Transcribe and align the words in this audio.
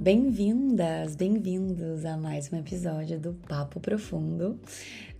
Bem-vindas, 0.00 1.14
bem-vindos 1.14 2.06
a 2.06 2.16
mais 2.16 2.50
um 2.50 2.56
episódio 2.56 3.20
do 3.20 3.34
Papo 3.34 3.78
Profundo. 3.80 4.58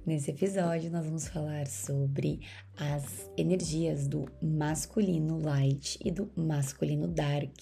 Nesse 0.06 0.30
episódio, 0.30 0.90
nós 0.90 1.04
vamos 1.04 1.28
falar 1.28 1.66
sobre 1.66 2.40
as 2.78 3.30
energias 3.36 4.08
do 4.08 4.24
masculino 4.40 5.38
light 5.38 5.98
e 6.02 6.10
do 6.10 6.30
masculino 6.34 7.06
dark. 7.06 7.60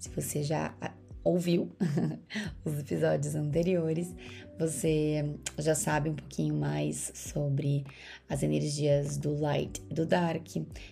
Se 0.00 0.08
você 0.08 0.42
já 0.42 0.74
ouviu 1.22 1.70
os 2.66 2.76
episódios 2.76 3.36
anteriores, 3.36 4.12
você 4.58 5.36
já 5.60 5.76
sabe 5.76 6.10
um 6.10 6.16
pouquinho 6.16 6.56
mais 6.56 7.12
sobre 7.14 7.84
as 8.28 8.42
energias 8.42 9.16
do 9.16 9.32
light 9.32 9.80
e 9.88 9.94
do 9.94 10.04
dark, 10.04 10.48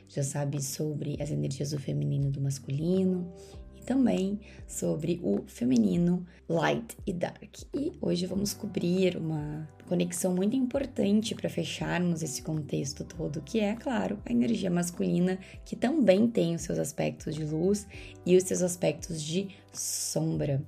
já 0.07 0.23
sabe 0.23 0.63
sobre 0.63 1.21
as 1.21 1.33
energias 1.33 1.73
do 1.73 1.79
feminino 1.81 2.29
e 2.29 2.31
do 2.31 2.41
masculino 2.41 3.35
também 3.91 4.39
sobre 4.69 5.19
o 5.21 5.43
feminino 5.49 6.25
light 6.49 6.97
e 7.05 7.13
dark. 7.13 7.57
E 7.75 7.93
hoje 8.01 8.25
vamos 8.25 8.55
cobrir 8.55 9.17
uma 9.17 9.69
conexão 9.89 10.33
muito 10.33 10.55
importante 10.55 11.35
para 11.35 11.51
fecharmos 11.51 12.23
esse 12.23 12.41
contexto 12.41 13.03
todo, 13.03 13.43
que 13.43 13.59
é, 13.59 13.75
claro, 13.75 14.17
a 14.25 14.31
energia 14.31 14.71
masculina, 14.71 15.41
que 15.65 15.75
também 15.75 16.29
tem 16.29 16.55
os 16.55 16.63
seus 16.63 16.79
aspectos 16.79 17.35
de 17.35 17.45
luz 17.45 17.85
e 18.25 18.37
os 18.37 18.45
seus 18.45 18.63
aspectos 18.63 19.21
de 19.21 19.49
sombra. 19.73 20.63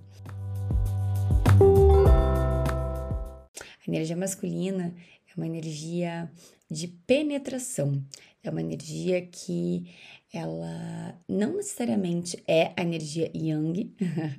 A 3.86 3.88
energia 3.88 4.16
masculina 4.16 4.92
é 5.28 5.32
uma 5.36 5.46
energia 5.46 6.28
de 6.68 6.88
penetração, 6.88 8.02
é 8.42 8.50
uma 8.50 8.60
energia 8.60 9.22
que 9.22 9.84
ela 10.32 11.14
não 11.28 11.56
necessariamente 11.56 12.42
é 12.48 12.72
a 12.76 12.82
energia 12.82 13.30
yang, 13.34 13.94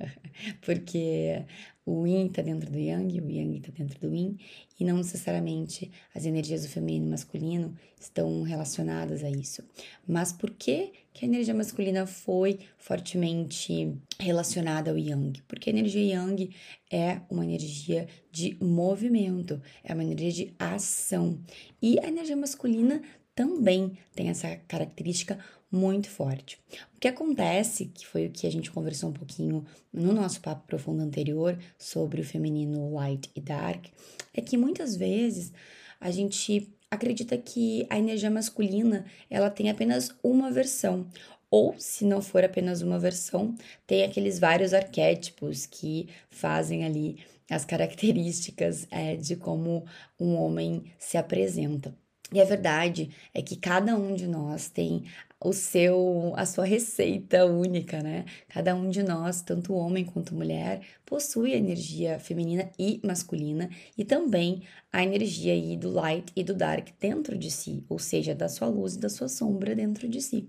porque 0.60 1.44
o 1.86 2.06
yin 2.06 2.26
está 2.26 2.42
dentro 2.42 2.70
do 2.70 2.78
yang, 2.78 3.20
o 3.20 3.30
yang 3.30 3.56
está 3.58 3.70
dentro 3.70 4.00
do 4.00 4.12
yin, 4.12 4.36
e 4.80 4.84
não 4.84 4.96
necessariamente 4.96 5.92
as 6.14 6.26
energias 6.26 6.62
do 6.62 6.68
feminino 6.68 7.06
e 7.06 7.10
masculino 7.10 7.76
estão 8.00 8.42
relacionadas 8.42 9.22
a 9.22 9.30
isso. 9.30 9.62
Mas 10.06 10.32
por 10.32 10.50
que, 10.50 10.92
que 11.12 11.24
a 11.24 11.28
energia 11.28 11.54
masculina 11.54 12.06
foi 12.06 12.58
fortemente 12.76 13.96
relacionada 14.18 14.90
ao 14.90 14.98
yang? 14.98 15.40
Porque 15.46 15.70
a 15.70 15.72
energia 15.72 16.02
yang 16.02 16.50
é 16.90 17.20
uma 17.30 17.44
energia 17.44 18.08
de 18.32 18.56
movimento, 18.60 19.62
é 19.84 19.94
uma 19.94 20.02
energia 20.02 20.32
de 20.32 20.54
ação. 20.58 21.38
E 21.80 22.00
a 22.00 22.08
energia 22.08 22.36
masculina 22.36 23.00
também 23.34 23.98
tem 24.14 24.28
essa 24.28 24.56
característica 24.68 25.38
muito 25.70 26.08
forte. 26.08 26.58
O 26.96 27.00
que 27.00 27.08
acontece, 27.08 27.86
que 27.86 28.06
foi 28.06 28.26
o 28.26 28.30
que 28.30 28.46
a 28.46 28.50
gente 28.50 28.70
conversou 28.70 29.10
um 29.10 29.12
pouquinho 29.12 29.64
no 29.92 30.12
nosso 30.12 30.40
papo 30.40 30.66
profundo 30.66 31.02
anterior 31.02 31.58
sobre 31.76 32.20
o 32.20 32.24
feminino 32.24 32.94
light 32.94 33.28
e 33.34 33.40
dark, 33.40 33.86
é 34.32 34.40
que 34.40 34.56
muitas 34.56 34.96
vezes 34.96 35.52
a 36.00 36.10
gente 36.10 36.72
acredita 36.90 37.36
que 37.36 37.86
a 37.90 37.98
energia 37.98 38.30
masculina 38.30 39.04
ela 39.28 39.50
tem 39.50 39.68
apenas 39.68 40.14
uma 40.22 40.50
versão 40.50 41.08
ou 41.50 41.74
se 41.78 42.04
não 42.04 42.20
for 42.20 42.42
apenas 42.42 42.82
uma 42.82 42.98
versão, 42.98 43.54
tem 43.86 44.02
aqueles 44.02 44.40
vários 44.40 44.74
arquétipos 44.74 45.66
que 45.66 46.08
fazem 46.28 46.84
ali 46.84 47.18
as 47.48 47.64
características 47.64 48.88
é, 48.90 49.14
de 49.14 49.36
como 49.36 49.84
um 50.18 50.34
homem 50.34 50.84
se 50.98 51.16
apresenta. 51.16 51.94
E 52.32 52.40
a 52.40 52.44
verdade 52.44 53.10
é 53.32 53.42
que 53.42 53.56
cada 53.56 53.94
um 53.96 54.14
de 54.14 54.26
nós 54.26 54.68
tem 54.68 55.04
o 55.44 55.52
seu 55.52 56.32
a 56.36 56.46
sua 56.46 56.64
receita 56.64 57.44
única, 57.44 58.02
né? 58.02 58.24
Cada 58.48 58.74
um 58.74 58.88
de 58.88 59.02
nós, 59.02 59.42
tanto 59.42 59.74
homem 59.74 60.04
quanto 60.04 60.34
mulher, 60.34 60.80
possui 61.04 61.52
a 61.52 61.58
energia 61.58 62.18
feminina 62.18 62.70
e 62.78 62.98
masculina 63.04 63.68
e 63.96 64.04
também 64.04 64.62
a 64.90 65.04
energia 65.04 65.52
aí 65.52 65.76
do 65.76 65.90
light 65.90 66.32
e 66.34 66.42
do 66.42 66.54
dark 66.54 66.88
dentro 66.98 67.36
de 67.36 67.50
si, 67.50 67.84
ou 67.88 67.98
seja, 67.98 68.34
da 68.34 68.48
sua 68.48 68.68
luz 68.68 68.94
e 68.94 69.00
da 69.00 69.10
sua 69.10 69.28
sombra 69.28 69.74
dentro 69.74 70.08
de 70.08 70.22
si. 70.22 70.48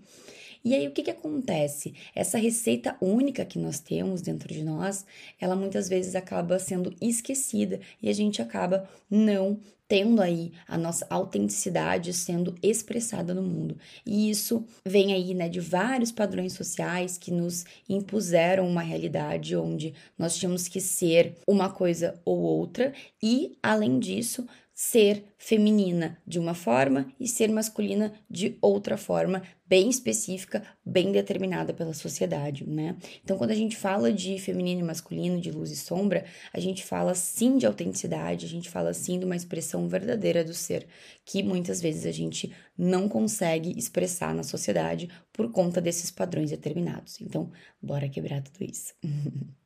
E 0.63 0.73
aí 0.73 0.87
o 0.87 0.91
que 0.91 1.03
que 1.03 1.11
acontece? 1.11 1.93
Essa 2.15 2.39
receita 2.39 2.97
única 2.99 3.45
que 3.45 3.59
nós 3.59 3.79
temos 3.79 4.21
dentro 4.23 4.51
de 4.51 4.63
nós, 4.63 5.05
ela 5.39 5.55
muitas 5.55 5.87
vezes 5.87 6.15
acaba 6.15 6.57
sendo 6.57 6.95
esquecida 6.99 7.79
e 8.01 8.09
a 8.09 8.13
gente 8.13 8.41
acaba 8.41 8.89
não 9.07 9.59
tendo 9.87 10.21
aí 10.21 10.51
a 10.67 10.77
nossa 10.77 11.05
autenticidade 11.09 12.13
sendo 12.13 12.55
expressada 12.61 13.33
no 13.33 13.41
mundo. 13.43 13.77
E 14.05 14.29
isso 14.29 14.65
vem 14.85 15.13
aí, 15.13 15.33
né, 15.33 15.47
de 15.49 15.59
vários 15.59 16.11
padrões 16.11 16.53
sociais 16.53 17.17
que 17.17 17.31
nos 17.31 17.65
impuseram 17.87 18.67
uma 18.67 18.81
realidade 18.81 19.55
onde 19.55 19.93
nós 20.17 20.35
tínhamos 20.37 20.67
que 20.67 20.81
ser 20.81 21.35
uma 21.47 21.69
coisa 21.69 22.19
ou 22.25 22.39
outra 22.39 22.93
e, 23.21 23.57
além 23.61 23.99
disso, 23.99 24.45
ser 24.77 25.23
feminina 25.37 26.21
de 26.27 26.37
uma 26.37 26.53
forma 26.53 27.09
e 27.17 27.29
ser 27.29 27.49
masculina 27.49 28.11
de 28.29 28.57
outra 28.61 28.97
forma, 28.97 29.41
bem 29.65 29.89
específica, 29.89 30.61
bem 30.85 31.13
determinada 31.13 31.73
pela 31.73 31.93
sociedade, 31.93 32.69
né? 32.69 32.97
Então, 33.23 33.37
quando 33.37 33.51
a 33.51 33.55
gente 33.55 33.77
fala 33.77 34.11
de 34.11 34.37
feminino 34.37 34.81
e 34.81 34.83
masculino, 34.83 35.39
de 35.39 35.49
luz 35.49 35.71
e 35.71 35.77
sombra, 35.77 36.25
a 36.51 36.59
gente 36.59 36.83
fala 36.83 37.15
sim 37.15 37.57
de 37.57 37.65
autenticidade, 37.65 38.45
a 38.45 38.49
gente 38.49 38.69
fala 38.69 38.93
sim 38.93 39.17
de 39.17 39.23
uma 39.23 39.37
expressão 39.37 39.87
verdadeira 39.87 40.43
do 40.43 40.53
ser, 40.53 40.85
que 41.23 41.41
muitas 41.41 41.79
vezes 41.79 42.05
a 42.05 42.11
gente 42.11 42.51
não 42.77 43.07
consegue 43.07 43.79
expressar 43.79 44.35
na 44.35 44.43
sociedade 44.43 45.09
por 45.31 45.49
conta 45.53 45.79
desses 45.79 46.11
padrões 46.11 46.49
determinados. 46.49 47.21
Então, 47.21 47.49
bora 47.81 48.09
quebrar 48.09 48.41
tudo 48.41 48.69
isso. 48.69 48.93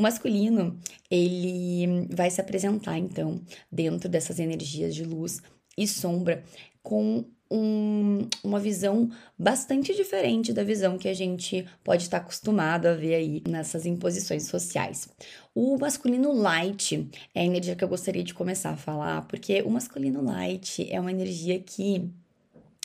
O 0.00 0.02
masculino, 0.02 0.80
ele 1.10 2.06
vai 2.08 2.30
se 2.30 2.40
apresentar 2.40 2.96
então 2.96 3.38
dentro 3.70 4.08
dessas 4.08 4.38
energias 4.38 4.94
de 4.94 5.04
luz 5.04 5.42
e 5.76 5.86
sombra 5.86 6.42
com 6.82 7.22
um, 7.50 8.26
uma 8.42 8.58
visão 8.58 9.10
bastante 9.38 9.94
diferente 9.94 10.54
da 10.54 10.64
visão 10.64 10.96
que 10.96 11.06
a 11.06 11.12
gente 11.12 11.68
pode 11.84 12.04
estar 12.04 12.16
acostumado 12.16 12.86
a 12.86 12.94
ver 12.94 13.14
aí 13.14 13.42
nessas 13.46 13.84
imposições 13.84 14.46
sociais. 14.46 15.06
O 15.54 15.76
masculino 15.76 16.32
light 16.32 17.06
é 17.34 17.42
a 17.42 17.44
energia 17.44 17.76
que 17.76 17.84
eu 17.84 17.88
gostaria 17.88 18.24
de 18.24 18.32
começar 18.32 18.70
a 18.70 18.78
falar, 18.78 19.28
porque 19.28 19.60
o 19.60 19.68
masculino 19.68 20.22
light 20.22 20.90
é 20.90 20.98
uma 20.98 21.10
energia 21.10 21.60
que 21.60 22.10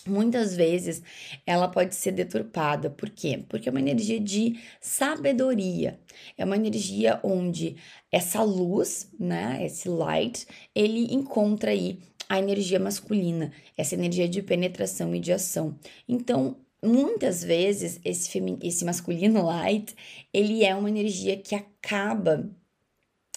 muitas 0.08 0.56
vezes 0.56 1.02
ela 1.46 1.68
pode 1.68 1.96
ser 1.96 2.12
deturpada. 2.12 2.90
Por 2.90 3.10
quê? 3.10 3.44
Porque 3.50 3.68
é 3.68 3.72
uma 3.72 3.80
energia 3.80 4.20
de 4.20 4.60
sabedoria. 4.80 6.00
É 6.38 6.46
uma 6.46 6.56
energia 6.56 7.20
onde 7.24 7.76
essa 8.12 8.44
luz, 8.44 9.12
né, 9.20 9.60
esse 9.66 9.90
light, 9.90 10.48
ele 10.74 11.14
encontra 11.14 11.72
aí 11.72 12.00
a 12.28 12.40
energia 12.40 12.80
masculina, 12.80 13.52
essa 13.78 13.96
energia 13.96 14.28
de 14.28 14.42
penetração 14.42 15.14
e 15.14 15.20
de 15.20 15.32
ação. 15.32 15.78
Então, 16.08 16.58
muitas 16.84 17.44
vezes 17.44 18.00
esse 18.04 18.32
esse 18.62 18.86
masculino 18.86 19.44
light, 19.46 19.96
ele 20.34 20.64
é 20.64 20.76
uma 20.76 20.90
energia 20.90 21.38
que 21.38 21.56
acaba 21.56 22.50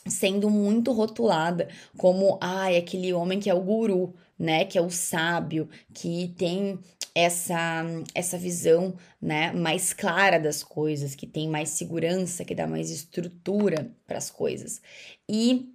sendo 0.08 0.50
muito 0.50 0.92
rotulada 0.92 1.69
como, 1.96 2.38
ah, 2.41 2.69
aquele 2.69 3.12
homem 3.12 3.41
que 3.41 3.50
é 3.50 3.54
o 3.54 3.60
guru, 3.60 4.14
né, 4.38 4.64
que 4.64 4.78
é 4.78 4.80
o 4.82 4.91
sábio, 4.91 5.69
que 5.92 6.34
tem 6.38 6.78
essa 7.14 7.84
essa 8.14 8.38
visão, 8.38 8.94
né, 9.20 9.52
mais 9.52 9.92
clara 9.92 10.38
das 10.38 10.62
coisas, 10.62 11.14
que 11.14 11.26
tem 11.26 11.48
mais 11.48 11.70
segurança, 11.70 12.44
que 12.44 12.54
dá 12.54 12.66
mais 12.66 12.91
estrutura 12.91 13.91
para 14.06 14.19
as 14.19 14.30
coisas. 14.30 14.80
E 15.28 15.69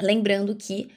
lembrando 0.00 0.54
que 0.54 0.90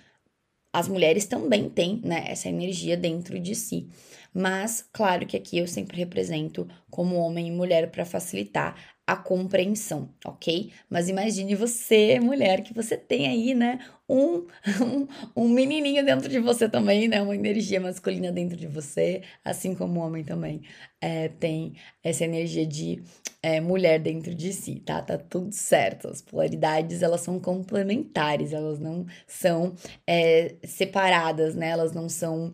as 0.71 0.87
mulheres 0.87 1.25
também 1.25 1.69
têm, 1.69 1.99
né, 2.03 2.25
essa 2.27 2.47
energia 2.47 2.95
dentro 2.95 3.39
de 3.39 3.55
si. 3.55 3.89
Mas, 4.33 4.87
claro 4.93 5.25
que 5.25 5.35
aqui 5.35 5.57
eu 5.57 5.67
sempre 5.67 5.97
represento 5.97 6.67
como 6.91 7.15
homem 7.15 7.47
e 7.47 7.51
mulher 7.51 7.89
para 7.89 8.05
facilitar 8.05 8.75
a 9.11 9.15
compreensão, 9.15 10.07
ok? 10.23 10.71
Mas 10.87 11.09
imagine 11.09 11.55
você, 11.55 12.19
mulher, 12.19 12.61
que 12.61 12.71
você 12.71 12.95
tem 12.95 13.27
aí, 13.27 13.55
né, 13.55 13.79
um, 14.07 14.45
um, 14.85 15.07
um, 15.35 15.49
menininho 15.49 16.05
dentro 16.05 16.29
de 16.29 16.39
você 16.39 16.69
também, 16.69 17.07
né, 17.07 17.19
uma 17.19 17.33
energia 17.33 17.81
masculina 17.81 18.31
dentro 18.31 18.55
de 18.55 18.67
você, 18.67 19.23
assim 19.43 19.73
como 19.73 19.99
o 19.99 20.03
homem 20.03 20.23
também 20.23 20.61
é, 21.01 21.27
tem 21.27 21.73
essa 22.03 22.23
energia 22.23 22.67
de 22.67 23.01
é, 23.41 23.59
mulher 23.59 23.99
dentro 23.99 24.35
de 24.35 24.53
si, 24.53 24.75
tá? 24.75 25.01
Tá 25.01 25.17
tudo 25.17 25.51
certo. 25.53 26.07
As 26.07 26.21
polaridades, 26.21 27.01
elas 27.01 27.21
são 27.21 27.39
complementares, 27.39 28.53
elas 28.53 28.79
não 28.79 29.07
são 29.25 29.73
é, 30.05 30.53
separadas, 30.63 31.55
né? 31.55 31.69
Elas 31.69 31.93
não 31.93 32.07
são 32.07 32.53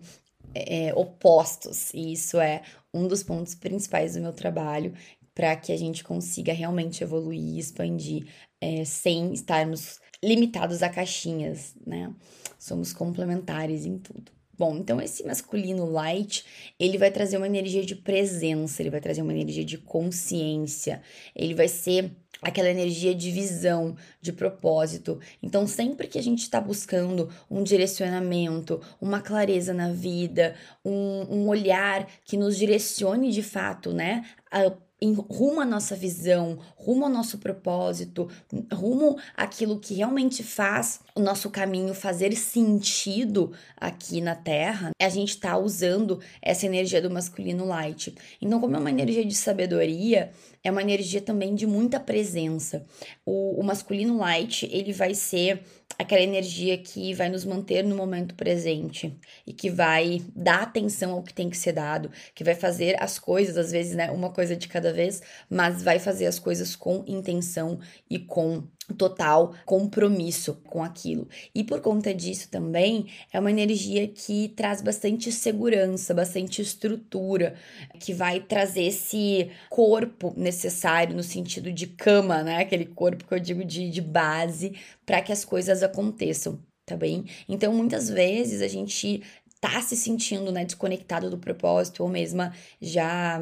opostos. 0.95 1.93
E 1.93 2.13
isso 2.13 2.39
é 2.39 2.61
um 2.93 3.09
dos 3.09 3.23
pontos 3.23 3.53
principais 3.53 4.13
do 4.13 4.21
meu 4.21 4.31
trabalho, 4.31 4.93
para 5.35 5.55
que 5.57 5.73
a 5.73 5.77
gente 5.77 6.03
consiga 6.03 6.53
realmente 6.53 7.03
evoluir 7.03 7.39
e 7.39 7.59
expandir 7.59 8.25
é, 8.61 8.85
sem 8.85 9.33
estarmos 9.33 9.99
limitados 10.23 10.81
a 10.81 10.89
caixinhas, 10.89 11.75
né? 11.85 12.11
Somos 12.57 12.93
complementares 12.93 13.85
em 13.85 13.99
tudo. 13.99 14.31
Bom, 14.57 14.77
então 14.77 15.01
esse 15.01 15.25
masculino 15.25 15.85
light, 15.85 16.45
ele 16.79 16.97
vai 16.97 17.11
trazer 17.11 17.35
uma 17.35 17.45
energia 17.45 17.85
de 17.85 17.93
presença, 17.93 18.81
ele 18.81 18.89
vai 18.89 19.01
trazer 19.01 19.21
uma 19.21 19.33
energia 19.33 19.65
de 19.65 19.77
consciência, 19.77 21.01
ele 21.35 21.53
vai 21.53 21.67
ser 21.67 22.15
aquela 22.41 22.69
energia 22.69 23.13
de 23.13 23.31
visão, 23.31 23.95
de 24.21 24.31
propósito. 24.31 25.19
Então, 25.41 25.67
sempre 25.67 26.07
que 26.07 26.17
a 26.17 26.23
gente 26.23 26.43
está 26.43 26.61
buscando 26.61 27.29
um 27.49 27.63
direcionamento, 27.63 28.81
uma 29.01 29.19
clareza 29.19 29.73
na 29.73 29.91
vida, 29.91 30.55
um, 30.83 31.25
um 31.29 31.47
olhar 31.47 32.07
que 32.23 32.37
nos 32.37 32.57
direcione 32.57 33.31
de 33.31 33.43
fato, 33.43 33.91
né? 33.93 34.23
Em, 35.05 35.13
rumo 35.13 35.61
à 35.61 35.65
nossa 35.65 35.95
visão, 35.95 36.57
rumo 36.75 37.05
ao 37.05 37.11
nosso 37.11 37.37
propósito, 37.37 38.27
rumo 38.73 39.17
àquilo 39.37 39.79
que 39.79 39.93
realmente 39.93 40.41
faz 40.41 40.99
o 41.15 41.19
nosso 41.19 41.51
caminho 41.51 41.93
fazer 41.93 42.35
sentido 42.35 43.51
aqui 43.77 44.19
na 44.19 44.33
Terra, 44.33 44.89
a 44.99 45.09
gente 45.09 45.29
está 45.29 45.55
usando 45.57 46.19
essa 46.41 46.65
energia 46.65 46.99
do 47.01 47.11
masculino 47.11 47.65
light. 47.65 48.15
Então, 48.41 48.59
como 48.59 48.75
é 48.75 48.79
uma 48.79 48.89
energia 48.89 49.23
de 49.23 49.35
sabedoria, 49.35 50.31
é 50.63 50.71
uma 50.71 50.81
energia 50.81 51.21
também 51.21 51.53
de 51.53 51.67
muita 51.67 51.99
presença. 51.99 52.83
O, 53.23 53.59
o 53.59 53.63
masculino 53.63 54.17
light, 54.17 54.67
ele 54.71 54.91
vai 54.91 55.13
ser 55.13 55.63
aquela 55.97 56.21
energia 56.21 56.77
que 56.77 57.13
vai 57.13 57.29
nos 57.29 57.45
manter 57.45 57.83
no 57.83 57.95
momento 57.95 58.35
presente 58.35 59.17
e 59.45 59.53
que 59.53 59.69
vai 59.69 60.21
dar 60.35 60.63
atenção 60.63 61.11
ao 61.13 61.23
que 61.23 61.33
tem 61.33 61.49
que 61.49 61.57
ser 61.57 61.73
dado, 61.73 62.11
que 62.33 62.43
vai 62.43 62.55
fazer 62.55 63.01
as 63.01 63.19
coisas, 63.19 63.57
às 63.57 63.71
vezes, 63.71 63.95
né, 63.95 64.11
uma 64.11 64.31
coisa 64.31 64.55
de 64.55 64.67
cada 64.67 64.91
vez, 64.93 65.21
mas 65.49 65.81
vai 65.83 65.99
fazer 65.99 66.25
as 66.25 66.39
coisas 66.39 66.75
com 66.75 67.03
intenção 67.07 67.79
e 68.09 68.19
com 68.19 68.63
total 68.93 69.53
compromisso 69.65 70.55
com 70.65 70.83
aquilo. 70.83 71.27
E 71.53 71.63
por 71.63 71.81
conta 71.81 72.13
disso 72.13 72.49
também 72.49 73.07
é 73.31 73.39
uma 73.39 73.49
energia 73.49 74.07
que 74.07 74.49
traz 74.49 74.81
bastante 74.81 75.31
segurança, 75.31 76.13
bastante 76.13 76.61
estrutura, 76.61 77.55
que 77.99 78.13
vai 78.13 78.39
trazer 78.39 78.83
esse 78.83 79.49
corpo 79.69 80.33
necessário 80.37 81.15
no 81.15 81.23
sentido 81.23 81.71
de 81.71 81.87
cama, 81.87 82.43
né? 82.43 82.57
Aquele 82.57 82.85
corpo 82.85 83.25
que 83.25 83.33
eu 83.33 83.39
digo 83.39 83.63
de, 83.63 83.89
de 83.89 84.01
base 84.01 84.77
para 85.05 85.21
que 85.21 85.31
as 85.31 85.43
coisas 85.43 85.81
aconteçam, 85.81 86.59
tá 86.85 86.95
bem? 86.95 87.25
Então 87.49 87.73
muitas 87.73 88.09
vezes 88.09 88.61
a 88.61 88.67
gente 88.67 89.23
tá 89.59 89.81
se 89.81 89.95
sentindo, 89.95 90.51
né, 90.51 90.63
desconectado 90.63 91.29
do 91.29 91.39
propósito 91.39 92.03
ou 92.03 92.09
mesmo 92.09 92.41
já 92.79 93.41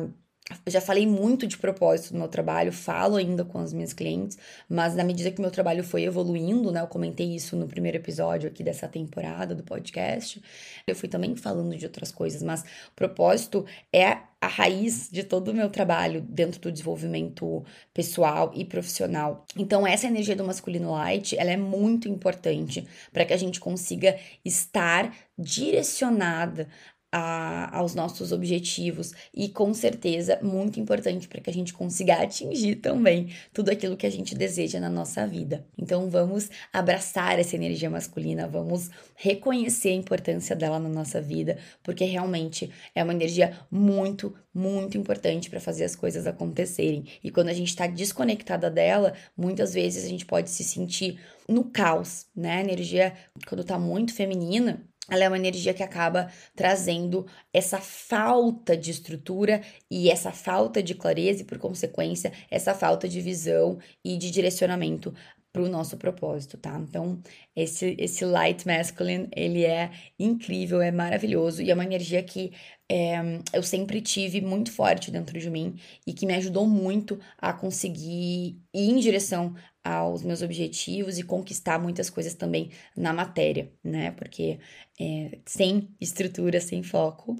já 0.68 0.82
falei 0.82 1.08
muito 1.08 1.48
de 1.48 1.58
propósito 1.58 2.14
no 2.14 2.20
meu 2.20 2.28
trabalho, 2.28 2.72
falo 2.72 3.16
ainda 3.16 3.46
com 3.46 3.60
as 3.60 3.72
minhas 3.72 3.94
clientes, 3.94 4.38
mas 4.68 4.94
na 4.94 5.04
medida 5.04 5.32
que 5.32 5.40
meu 5.40 5.52
trabalho 5.52 5.84
foi 5.84 6.04
evoluindo, 6.04 6.72
né? 6.72 6.82
Eu 6.82 6.88
comentei 6.88 7.34
isso 7.34 7.56
no 7.56 7.68
primeiro 7.68 7.98
episódio 7.98 8.50
aqui 8.50 8.62
dessa 8.62 8.88
temporada 8.88 9.56
do 9.56 9.64
podcast. 9.64 10.42
Eu 10.86 10.96
fui 10.96 11.08
também 11.08 11.36
falando 11.36 11.76
de 11.78 11.86
outras 11.86 12.12
coisas, 12.12 12.44
mas 12.44 12.64
propósito 12.96 13.66
é 13.92 14.18
a 14.42 14.48
raiz 14.48 15.10
de 15.10 15.24
todo 15.24 15.50
o 15.50 15.54
meu 15.54 15.70
trabalho 15.70 16.20
dentro 16.20 16.60
do 16.60 16.72
desenvolvimento 16.72 17.64
pessoal 17.94 18.52
e 18.54 18.66
profissional. 18.66 19.46
Então 19.56 19.88
essa 19.88 20.08
energia 20.08 20.36
do 20.36 20.44
masculino 20.44 20.92
light, 20.92 21.38
ela 21.38 21.52
é 21.52 21.58
muito 21.58 22.10
importante 22.10 22.86
para 23.14 23.24
que 23.24 23.34
a 23.34 23.38
gente 23.38 23.62
consiga 23.62 24.18
estar 24.44 25.16
direcionada 25.38 26.68
a, 27.16 27.78
aos 27.78 27.94
nossos 27.94 28.32
objetivos 28.32 29.14
e 29.32 29.48
com 29.48 29.72
certeza 29.72 30.40
muito 30.42 30.80
importante 30.80 31.28
para 31.28 31.40
que 31.40 31.50
a 31.50 31.54
gente 31.54 31.72
consiga 31.72 32.16
atingir 32.16 32.78
também 32.78 33.30
tudo 33.54 33.70
aquilo 33.70 33.96
que 33.96 34.08
a 34.08 34.10
gente 34.10 34.34
deseja 34.34 34.80
na 34.80 34.90
nossa 34.90 35.28
vida. 35.28 35.64
Então 35.78 36.10
vamos 36.10 36.50
abraçar 36.74 37.38
essa 37.38 37.56
energia 37.56 37.88
masculina, 37.88 38.48
vamos 38.48 38.90
reconhecer 39.16 39.90
a 39.90 39.94
importância 39.94 40.56
dela 40.56 40.80
na 40.80 40.90
nossa 40.90 41.22
vida, 41.22 41.60
porque 41.84 42.04
realmente 42.04 42.72
é 42.96 43.04
uma 43.04 43.14
energia 43.14 43.60
muito, 43.70 44.34
muito 44.52 44.98
importante 44.98 45.52
para 45.52 45.60
fazer 45.60 45.84
as 45.84 45.96
coisas 45.96 46.26
acontecerem. 46.26 47.06
E 47.24 47.30
quando 47.30 47.50
a 47.50 47.54
gente 47.54 47.70
está 47.70 47.86
desconectada 47.86 48.72
dela, 48.72 49.14
muitas 49.38 49.72
vezes 49.76 50.04
a 50.04 50.10
gente 50.10 50.26
pode 50.26 50.50
se 50.50 50.64
sentir 50.64 51.20
no 51.48 51.66
caos, 51.66 52.26
né? 52.36 52.58
A 52.58 52.62
energia, 52.62 53.14
quando 53.48 53.62
está 53.62 53.78
muito 53.78 54.14
feminina, 54.14 54.82
ela 55.10 55.26
é 55.26 55.28
uma 55.28 55.38
energia 55.38 55.74
que 55.74 55.84
acaba 55.84 56.32
trazendo 56.56 57.26
essa 57.54 57.80
falta 57.80 58.76
de 58.78 58.92
estrutura 58.92 59.62
e 59.92 60.10
essa 60.10 60.32
falta 60.32 60.82
de 60.82 60.96
clareza 60.96 61.42
e, 61.42 61.46
por 61.46 61.58
consequência, 61.58 62.32
essa 62.50 62.74
falta 62.74 63.08
de 63.08 63.20
visão 63.20 63.78
e 64.04 64.18
de 64.18 64.32
direcionamento 64.32 65.14
para 65.54 65.62
o 65.62 65.70
nosso 65.70 65.98
propósito, 65.98 66.58
tá? 66.58 66.76
Então, 66.80 67.22
esse, 67.56 67.96
esse 68.00 68.26
light 68.26 68.66
masculine, 68.66 69.30
ele 69.36 69.64
é 69.64 69.92
incrível, 70.18 70.82
é 70.82 70.92
maravilhoso 70.92 71.62
e 71.62 71.70
é 71.70 71.74
uma 71.76 71.86
energia 71.86 72.24
que 72.24 72.52
é, 72.90 73.18
eu 73.54 73.62
sempre 73.62 74.02
tive 74.02 74.42
muito 74.42 74.72
forte 74.72 75.12
dentro 75.12 75.40
de 75.40 75.50
mim 75.52 75.76
e 76.08 76.14
que 76.14 76.26
me 76.26 76.34
ajudou 76.34 76.68
muito 76.68 77.20
a 77.38 77.54
conseguir 77.54 78.60
ir 78.74 78.90
em 78.90 79.00
direção 79.00 79.56
aos 79.84 80.24
meus 80.24 80.42
objetivos 80.42 81.20
e 81.20 81.24
conquistar 81.24 81.78
muitas 81.78 82.10
coisas 82.10 82.34
também 82.34 82.72
na 82.98 83.14
matéria, 83.14 83.72
né? 83.84 84.10
Porque 84.12 84.60
é, 85.00 85.38
sem 85.46 85.88
estrutura, 86.02 86.60
sem 86.60 86.82
foco, 86.82 87.36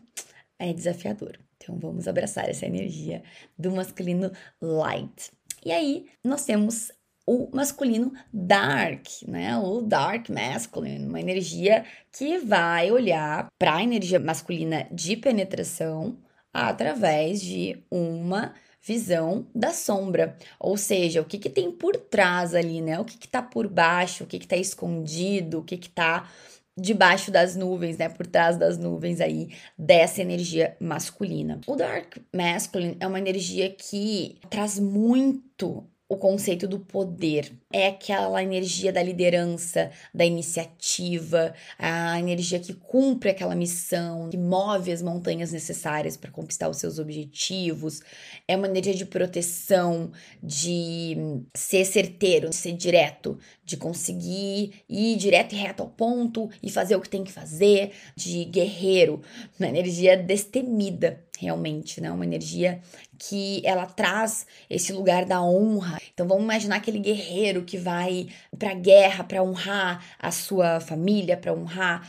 é 0.60 0.72
desafiador. 0.72 1.40
Então, 1.58 1.80
vamos 1.80 2.08
abraçar 2.08 2.48
essa 2.48 2.66
energia 2.68 3.24
do 3.58 3.72
masculino 3.72 4.32
light. 4.62 5.32
E 5.66 5.72
aí, 5.72 6.06
nós 6.24 6.46
temos 6.46 6.92
o 7.26 7.50
masculino 7.56 8.14
dark, 8.32 9.08
né? 9.28 9.58
O 9.58 9.82
dark 9.82 10.30
masculine, 10.30 11.08
uma 11.08 11.20
energia 11.20 11.86
que 12.12 12.38
vai 12.38 12.92
olhar 12.92 13.48
para 13.58 13.76
a 13.76 13.84
energia 13.84 14.20
masculina 14.20 14.88
de 14.92 15.16
penetração 15.16 16.18
através 16.54 17.42
de 17.42 17.84
uma 17.90 18.54
visão 18.86 19.48
da 19.56 19.72
sombra, 19.72 20.38
ou 20.60 20.76
seja, 20.76 21.22
o 21.22 21.26
que, 21.26 21.38
que 21.38 21.50
tem 21.50 21.72
por 21.72 21.96
trás 21.96 22.54
ali, 22.54 22.82
né? 22.82 23.00
O 23.00 23.06
que, 23.06 23.18
que 23.18 23.28
tá 23.28 23.42
por 23.42 23.68
baixo, 23.68 24.26
o 24.26 24.28
que, 24.28 24.38
que 24.38 24.48
tá 24.48 24.58
escondido, 24.58 25.60
o 25.60 25.64
que, 25.64 25.78
que 25.78 25.90
tá 25.90 26.30
debaixo 26.76 27.32
das 27.32 27.56
nuvens, 27.56 27.98
né, 27.98 28.10
por 28.10 28.26
trás 28.26 28.58
das 28.58 28.78
nuvens 28.78 29.22
aí 29.22 29.50
dessa 29.78 30.22
energia 30.22 30.76
masculina. 30.80 31.62
O 31.68 31.76
dark 31.76 32.18
masculine 32.34 32.98
é 33.00 33.08
uma 33.08 33.20
energia 33.20 33.70
que 33.70 34.40
traz 34.50 34.80
muito 34.80 35.88
o 36.14 36.18
conceito 36.18 36.68
do 36.68 36.80
poder. 36.80 37.52
É 37.72 37.88
aquela 37.88 38.42
energia 38.44 38.94
da 38.94 39.02
liderança, 39.02 39.92
da 40.14 40.24
iniciativa, 40.24 41.54
a 41.78 42.20
energia 42.20 42.60
que 42.60 42.74
cumpre 42.74 43.30
aquela 43.30 43.56
missão, 43.56 44.30
que 44.30 44.38
move 44.38 44.92
as 44.92 45.02
montanhas 45.02 45.52
necessárias 45.52 46.16
para 46.16 46.32
conquistar 46.32 46.70
os 46.70 46.78
seus 46.78 47.00
objetivos. 47.00 48.02
É 48.48 48.56
uma 48.56 48.68
energia 48.68 48.94
de 48.94 49.06
proteção, 49.06 50.12
de 50.42 51.16
ser 51.54 51.86
certeiro, 51.86 52.50
de 52.50 52.56
ser 52.56 52.74
direto, 52.74 53.38
de 53.66 53.76
conseguir 53.76 54.84
ir 54.88 55.16
direto 55.18 55.54
e 55.54 55.58
reto 55.58 55.84
ao 55.84 55.90
ponto 55.90 56.50
e 56.62 56.70
fazer 56.70 56.96
o 56.96 57.02
que 57.02 57.10
tem 57.10 57.24
que 57.24 57.32
fazer, 57.32 57.92
de 58.16 58.46
guerreiro, 58.46 59.22
uma 59.60 59.68
energia 59.68 60.16
destemida 60.16 61.24
realmente, 61.40 62.00
né? 62.00 62.12
Uma 62.12 62.26
energia 62.26 62.82
que 63.18 63.62
ela 63.66 63.86
traz 63.86 64.46
esse 64.70 64.92
lugar 64.94 65.26
da 65.26 65.42
honra. 65.42 66.00
Então 66.14 66.28
vamos 66.28 66.44
imaginar 66.44 66.78
aquele 66.78 67.00
guerreiro 67.00 67.64
que 67.64 67.78
vai 67.78 68.28
para 68.58 68.74
guerra 68.74 69.24
para 69.24 69.42
honrar 69.44 70.04
a 70.20 70.32
sua 70.32 70.80
família, 70.80 71.38
para 71.38 71.54
honrar 71.54 72.08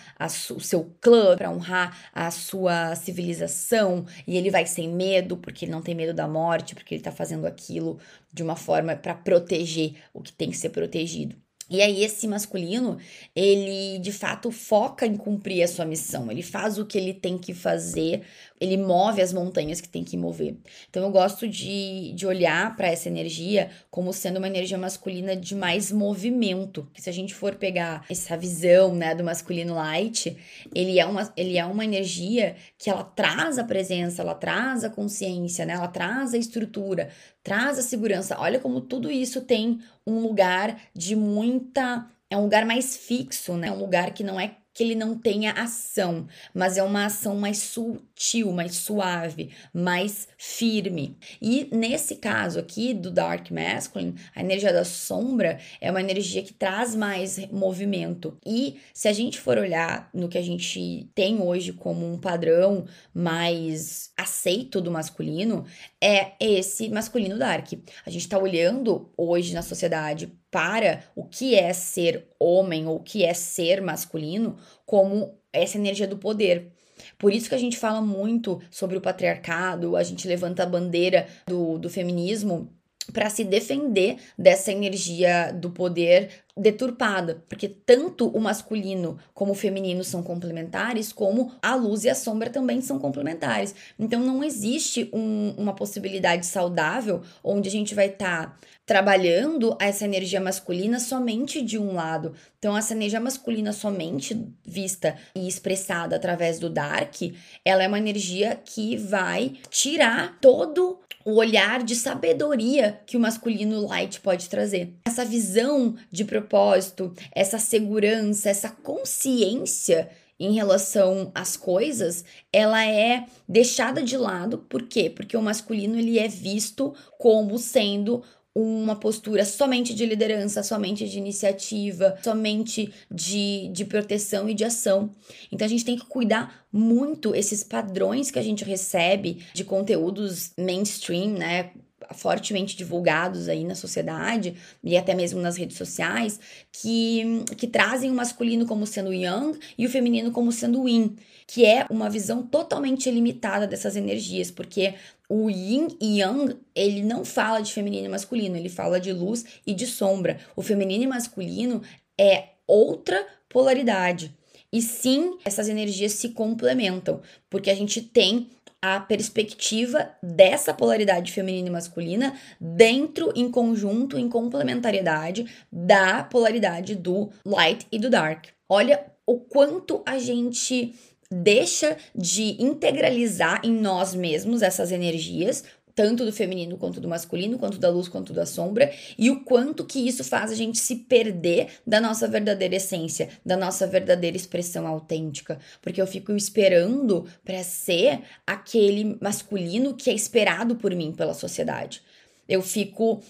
o 0.50 0.60
seu 0.60 0.94
clã, 1.00 1.36
para 1.36 1.50
honrar 1.50 2.10
a 2.12 2.30
sua 2.30 2.94
civilização, 2.96 4.04
e 4.26 4.36
ele 4.36 4.50
vai 4.50 4.66
sem 4.66 4.88
medo, 4.88 5.36
porque 5.36 5.64
ele 5.64 5.72
não 5.72 5.82
tem 5.82 5.94
medo 5.94 6.14
da 6.14 6.28
morte, 6.28 6.74
porque 6.74 6.94
ele 6.94 7.00
está 7.00 7.12
fazendo 7.12 7.46
aquilo 7.46 7.98
de 8.32 8.42
uma 8.42 8.56
forma 8.56 8.96
para 8.96 9.14
proteger 9.14 9.94
o 10.12 10.20
que 10.20 10.32
tem 10.32 10.50
que 10.50 10.56
ser 10.56 10.70
protegido. 10.70 11.43
E 11.74 11.82
aí, 11.82 12.04
esse 12.04 12.28
masculino, 12.28 12.98
ele 13.34 13.98
de 13.98 14.12
fato 14.12 14.52
foca 14.52 15.04
em 15.04 15.16
cumprir 15.16 15.60
a 15.64 15.66
sua 15.66 15.84
missão, 15.84 16.30
ele 16.30 16.42
faz 16.42 16.78
o 16.78 16.86
que 16.86 16.96
ele 16.96 17.12
tem 17.12 17.36
que 17.36 17.52
fazer, 17.52 18.22
ele 18.60 18.76
move 18.76 19.20
as 19.20 19.32
montanhas 19.32 19.80
que 19.80 19.88
tem 19.88 20.04
que 20.04 20.16
mover. 20.16 20.54
Então, 20.88 21.02
eu 21.02 21.10
gosto 21.10 21.48
de, 21.48 22.12
de 22.12 22.28
olhar 22.28 22.76
para 22.76 22.86
essa 22.86 23.08
energia 23.08 23.70
como 23.90 24.12
sendo 24.12 24.36
uma 24.36 24.46
energia 24.46 24.78
masculina 24.78 25.34
de 25.34 25.56
mais 25.56 25.90
movimento. 25.90 26.88
Se 26.96 27.10
a 27.10 27.12
gente 27.12 27.34
for 27.34 27.56
pegar 27.56 28.06
essa 28.08 28.36
visão 28.36 28.94
né, 28.94 29.12
do 29.12 29.24
masculino 29.24 29.74
light, 29.74 30.36
ele 30.72 31.00
é, 31.00 31.04
uma, 31.04 31.32
ele 31.36 31.58
é 31.58 31.66
uma 31.66 31.84
energia 31.84 32.54
que 32.78 32.88
ela 32.88 33.02
traz 33.02 33.58
a 33.58 33.64
presença, 33.64 34.22
ela 34.22 34.34
traz 34.34 34.84
a 34.84 34.90
consciência, 34.90 35.66
né, 35.66 35.72
ela 35.72 35.88
traz 35.88 36.34
a 36.34 36.38
estrutura, 36.38 37.10
traz 37.44 37.78
a 37.78 37.82
segurança. 37.82 38.36
Olha 38.40 38.58
como 38.58 38.80
tudo 38.80 39.10
isso 39.10 39.42
tem 39.42 39.80
um 40.06 40.20
lugar 40.20 40.80
de 40.94 41.14
muita. 41.14 42.10
É 42.28 42.36
um 42.36 42.42
lugar 42.42 42.64
mais 42.64 42.96
fixo, 42.96 43.56
né? 43.56 43.70
Um 43.70 43.78
lugar 43.78 44.12
que 44.12 44.24
não 44.24 44.40
é 44.40 44.56
que 44.74 44.82
ele 44.82 44.96
não 44.96 45.16
tenha 45.16 45.52
ação, 45.52 46.26
mas 46.52 46.76
é 46.76 46.82
uma 46.82 47.06
ação 47.06 47.36
mais 47.36 47.58
sutil, 47.58 48.52
mais 48.52 48.74
suave, 48.74 49.50
mais 49.72 50.26
firme. 50.36 51.16
E 51.40 51.68
nesse 51.72 52.16
caso 52.16 52.58
aqui 52.58 52.92
do 52.92 53.10
Dark 53.10 53.50
Masculine, 53.52 54.16
a 54.34 54.40
energia 54.40 54.72
da 54.72 54.84
sombra 54.84 55.58
é 55.80 55.90
uma 55.90 56.00
energia 56.00 56.42
que 56.42 56.52
traz 56.52 56.94
mais 56.94 57.38
movimento. 57.52 58.36
E 58.44 58.80
se 58.92 59.06
a 59.06 59.12
gente 59.12 59.38
for 59.38 59.56
olhar 59.56 60.10
no 60.12 60.28
que 60.28 60.38
a 60.38 60.42
gente 60.42 61.08
tem 61.14 61.40
hoje 61.40 61.72
como 61.72 62.04
um 62.12 62.18
padrão 62.18 62.84
mais 63.14 64.10
aceito 64.16 64.80
do 64.80 64.90
masculino, 64.90 65.64
é 66.00 66.32
esse 66.40 66.88
masculino 66.88 67.38
dark. 67.38 67.72
A 68.04 68.10
gente 68.10 68.28
tá 68.28 68.38
olhando 68.38 69.12
hoje 69.16 69.54
na 69.54 69.62
sociedade 69.62 70.32
para 70.54 71.02
o 71.16 71.24
que 71.24 71.56
é 71.56 71.72
ser 71.72 72.28
homem 72.38 72.86
ou 72.86 72.98
o 72.98 73.02
que 73.02 73.24
é 73.24 73.34
ser 73.34 73.82
masculino 73.82 74.56
como 74.86 75.36
essa 75.52 75.76
energia 75.76 76.06
do 76.06 76.16
poder. 76.16 76.70
Por 77.18 77.32
isso 77.32 77.48
que 77.48 77.56
a 77.56 77.58
gente 77.58 77.76
fala 77.76 78.00
muito 78.00 78.60
sobre 78.70 78.96
o 78.96 79.00
patriarcado, 79.00 79.96
a 79.96 80.02
gente 80.04 80.28
levanta 80.28 80.62
a 80.62 80.66
bandeira 80.66 81.26
do, 81.44 81.76
do 81.76 81.90
feminismo 81.90 82.72
para 83.12 83.30
se 83.30 83.44
defender 83.44 84.16
dessa 84.38 84.72
energia 84.72 85.52
do 85.52 85.70
poder 85.70 86.44
deturpada, 86.56 87.42
porque 87.48 87.68
tanto 87.68 88.28
o 88.28 88.40
masculino 88.40 89.18
como 89.32 89.52
o 89.52 89.56
feminino 89.56 90.04
são 90.04 90.22
complementares, 90.22 91.12
como 91.12 91.52
a 91.60 91.74
luz 91.74 92.04
e 92.04 92.08
a 92.08 92.14
sombra 92.14 92.48
também 92.48 92.80
são 92.80 92.98
complementares. 92.98 93.74
Então 93.98 94.20
não 94.20 94.42
existe 94.44 95.10
um, 95.12 95.52
uma 95.58 95.74
possibilidade 95.74 96.46
saudável 96.46 97.22
onde 97.42 97.68
a 97.68 97.72
gente 97.72 97.94
vai 97.94 98.06
estar 98.06 98.50
tá 98.50 98.56
trabalhando 98.86 99.76
essa 99.80 100.04
energia 100.04 100.40
masculina 100.40 101.00
somente 101.00 101.60
de 101.60 101.76
um 101.76 101.92
lado. 101.94 102.34
Então 102.58 102.76
essa 102.76 102.94
energia 102.94 103.20
masculina 103.20 103.72
somente 103.72 104.46
vista 104.64 105.16
e 105.34 105.48
expressada 105.48 106.14
através 106.14 106.60
do 106.60 106.70
dark, 106.70 107.16
ela 107.64 107.82
é 107.82 107.88
uma 107.88 107.98
energia 107.98 108.60
que 108.64 108.96
vai 108.96 109.54
tirar 109.70 110.38
todo 110.40 111.00
o 111.24 111.36
olhar 111.36 111.82
de 111.82 111.96
sabedoria 111.96 113.00
que 113.06 113.16
o 113.16 113.20
masculino 113.20 113.86
light 113.86 114.20
pode 114.20 114.48
trazer. 114.48 114.94
Essa 115.04 115.24
visão 115.24 115.96
de 116.10 116.24
propósito, 116.24 117.14
essa 117.32 117.58
segurança, 117.58 118.50
essa 118.50 118.68
consciência 118.68 120.10
em 120.38 120.52
relação 120.52 121.30
às 121.34 121.56
coisas, 121.56 122.24
ela 122.52 122.84
é 122.84 123.26
deixada 123.48 124.02
de 124.02 124.16
lado, 124.16 124.58
por 124.58 124.82
quê? 124.82 125.08
Porque 125.08 125.36
o 125.36 125.42
masculino 125.42 125.98
ele 125.98 126.18
é 126.18 126.26
visto 126.26 126.92
como 127.18 127.58
sendo 127.58 128.22
uma 128.54 128.94
postura 128.94 129.44
somente 129.44 129.92
de 129.94 130.06
liderança, 130.06 130.62
somente 130.62 131.08
de 131.08 131.18
iniciativa, 131.18 132.16
somente 132.22 132.92
de, 133.10 133.68
de 133.72 133.84
proteção 133.84 134.48
e 134.48 134.54
de 134.54 134.64
ação. 134.64 135.10
Então 135.50 135.66
a 135.66 135.68
gente 135.68 135.84
tem 135.84 135.96
que 135.96 136.06
cuidar 136.06 136.64
muito 136.72 137.34
esses 137.34 137.64
padrões 137.64 138.30
que 138.30 138.38
a 138.38 138.42
gente 138.42 138.64
recebe 138.64 139.44
de 139.52 139.64
conteúdos 139.64 140.52
mainstream, 140.56 141.32
né? 141.32 141.72
Fortemente 142.12 142.76
divulgados 142.76 143.48
aí 143.48 143.64
na 143.64 143.74
sociedade 143.74 144.56
e 144.82 144.96
até 144.96 145.14
mesmo 145.14 145.40
nas 145.40 145.56
redes 145.56 145.76
sociais 145.76 146.38
que, 146.72 147.44
que 147.56 147.66
trazem 147.66 148.10
o 148.10 148.14
masculino 148.14 148.66
como 148.66 148.86
sendo 148.86 149.12
yang 149.12 149.58
e 149.78 149.86
o 149.86 149.90
feminino 149.90 150.30
como 150.32 150.52
sendo 150.52 150.88
yin, 150.88 151.16
que 151.46 151.64
é 151.64 151.86
uma 151.90 152.10
visão 152.10 152.42
totalmente 152.42 153.10
limitada 153.10 153.66
dessas 153.66 153.96
energias, 153.96 154.50
porque 154.50 154.94
o 155.28 155.48
yin 155.50 155.88
e 156.00 156.20
yang, 156.20 156.56
ele 156.74 157.02
não 157.02 157.24
fala 157.24 157.60
de 157.60 157.72
feminino 157.72 158.06
e 158.06 158.08
masculino, 158.08 158.56
ele 158.56 158.68
fala 158.68 159.00
de 159.00 159.12
luz 159.12 159.44
e 159.66 159.72
de 159.72 159.86
sombra. 159.86 160.38
O 160.54 160.62
feminino 160.62 161.04
e 161.04 161.06
masculino 161.06 161.82
é 162.18 162.48
outra 162.66 163.26
polaridade. 163.48 164.34
E 164.72 164.82
sim, 164.82 165.38
essas 165.44 165.68
energias 165.68 166.12
se 166.12 166.30
complementam, 166.30 167.22
porque 167.48 167.70
a 167.70 167.74
gente 167.74 168.02
tem 168.02 168.48
a 168.84 169.00
perspectiva 169.00 170.10
dessa 170.22 170.74
polaridade 170.74 171.32
feminina 171.32 171.68
e 171.68 171.70
masculina 171.70 172.38
dentro, 172.60 173.32
em 173.34 173.50
conjunto, 173.50 174.18
em 174.18 174.28
complementariedade 174.28 175.46
da 175.72 176.22
polaridade 176.22 176.94
do 176.94 177.30
light 177.46 177.86
e 177.90 177.98
do 177.98 178.10
dark. 178.10 178.48
Olha 178.68 179.02
o 179.26 179.38
quanto 179.38 180.02
a 180.04 180.18
gente 180.18 180.94
deixa 181.30 181.96
de 182.14 182.62
integralizar 182.62 183.62
em 183.64 183.72
nós 183.72 184.14
mesmos 184.14 184.60
essas 184.60 184.92
energias, 184.92 185.64
tanto 185.94 186.24
do 186.24 186.32
feminino 186.32 186.76
quanto 186.76 187.00
do 187.00 187.08
masculino, 187.08 187.58
quanto 187.58 187.78
da 187.78 187.88
luz 187.88 188.08
quanto 188.08 188.32
da 188.32 188.44
sombra, 188.44 188.92
e 189.16 189.30
o 189.30 189.44
quanto 189.44 189.84
que 189.84 190.06
isso 190.06 190.24
faz 190.24 190.50
a 190.50 190.54
gente 190.54 190.78
se 190.78 190.96
perder 190.96 191.68
da 191.86 192.00
nossa 192.00 192.26
verdadeira 192.26 192.76
essência, 192.76 193.28
da 193.44 193.56
nossa 193.56 193.86
verdadeira 193.86 194.36
expressão 194.36 194.86
autêntica, 194.86 195.58
porque 195.80 196.00
eu 196.00 196.06
fico 196.06 196.32
esperando 196.32 197.26
para 197.44 197.62
ser 197.62 198.22
aquele 198.46 199.16
masculino 199.20 199.94
que 199.94 200.10
é 200.10 200.14
esperado 200.14 200.76
por 200.76 200.94
mim 200.94 201.12
pela 201.12 201.34
sociedade. 201.34 202.02
Eu 202.48 202.60
fico 202.60 203.22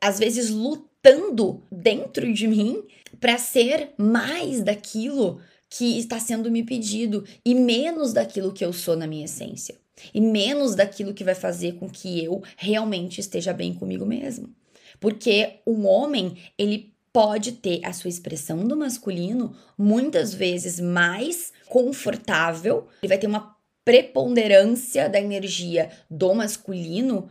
às 0.00 0.18
vezes 0.18 0.50
lutando 0.50 1.62
dentro 1.72 2.30
de 2.32 2.46
mim 2.46 2.84
para 3.18 3.38
ser 3.38 3.92
mais 3.96 4.62
daquilo 4.62 5.40
que 5.70 5.98
está 5.98 6.20
sendo 6.20 6.50
me 6.50 6.62
pedido 6.62 7.24
e 7.44 7.54
menos 7.54 8.12
daquilo 8.12 8.52
que 8.52 8.64
eu 8.64 8.72
sou 8.72 8.96
na 8.96 9.06
minha 9.06 9.24
essência. 9.24 9.83
E 10.12 10.20
menos 10.20 10.74
daquilo 10.74 11.14
que 11.14 11.24
vai 11.24 11.34
fazer 11.34 11.74
com 11.74 11.88
que 11.88 12.24
eu 12.24 12.42
realmente 12.56 13.20
esteja 13.20 13.52
bem 13.52 13.74
comigo 13.74 14.04
mesmo. 14.04 14.48
Porque 15.00 15.60
um 15.66 15.86
homem, 15.86 16.36
ele 16.58 16.94
pode 17.12 17.52
ter 17.52 17.80
a 17.84 17.92
sua 17.92 18.10
expressão 18.10 18.66
do 18.66 18.76
masculino 18.76 19.54
muitas 19.78 20.34
vezes 20.34 20.80
mais 20.80 21.52
confortável, 21.68 22.88
ele 23.00 23.08
vai 23.08 23.18
ter 23.18 23.28
uma 23.28 23.54
preponderância 23.84 25.08
da 25.08 25.20
energia 25.20 25.90
do 26.10 26.34
masculino 26.34 27.28